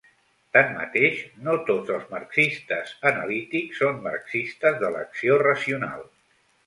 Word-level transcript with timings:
Tanmateix, 0.55 1.17
no 1.47 1.57
tots 1.67 1.91
els 1.97 2.07
marxistes 2.13 2.95
analítics 3.11 3.83
són 3.83 4.01
marxistes 4.07 4.81
d'elecció 4.85 5.39
racional. 5.45 6.03